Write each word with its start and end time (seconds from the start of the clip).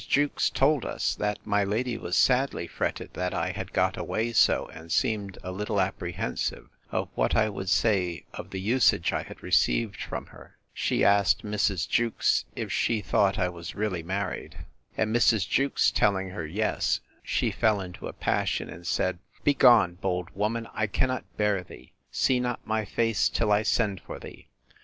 Jewkes 0.09 0.49
told 0.49 0.83
us, 0.83 1.13
That 1.13 1.45
my 1.45 1.63
lady 1.63 1.95
was 1.95 2.17
sadly 2.17 2.65
fretted 2.65 3.13
that 3.13 3.35
I 3.35 3.51
had 3.51 3.71
got 3.71 3.97
away 3.97 4.33
so; 4.33 4.67
and 4.73 4.91
seemed 4.91 5.37
a 5.43 5.51
little 5.51 5.79
apprehensive 5.79 6.69
of 6.91 7.09
what 7.13 7.35
I 7.35 7.49
would 7.49 7.69
say 7.69 8.25
of 8.33 8.49
the 8.49 8.59
usage 8.59 9.13
I 9.13 9.21
had 9.21 9.43
received 9.43 9.97
from 10.01 10.25
her. 10.33 10.57
She 10.73 11.05
asked 11.05 11.45
Mrs. 11.45 11.87
Jewkes, 11.87 12.45
if 12.55 12.73
she 12.73 13.01
thought 13.01 13.37
I 13.37 13.49
was 13.49 13.75
really 13.75 14.01
married? 14.01 14.65
And 14.97 15.15
Mrs. 15.15 15.47
Jewkes 15.47 15.91
telling 15.91 16.29
her 16.31 16.47
yes, 16.47 17.01
she 17.21 17.51
fell 17.51 17.79
into 17.79 18.07
a 18.07 18.13
passion, 18.13 18.71
and 18.71 18.87
said, 18.87 19.19
Begone, 19.43 19.99
bold 20.01 20.31
woman, 20.31 20.67
I 20.73 20.87
cannot 20.87 21.25
bear 21.37 21.63
thee! 21.63 21.91
See 22.11 22.39
not 22.39 22.65
my 22.65 22.85
face 22.85 23.29
till 23.29 23.51
I 23.51 23.61
send 23.61 24.01
for 24.01 24.17
thee! 24.17 24.47